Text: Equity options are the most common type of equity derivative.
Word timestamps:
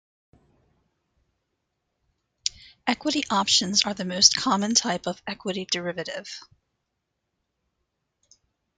Equity 2.87 3.21
options 3.29 3.83
are 3.83 3.93
the 3.93 4.03
most 4.03 4.35
common 4.35 4.73
type 4.73 5.05
of 5.05 5.21
equity 5.27 5.65
derivative. 5.65 6.27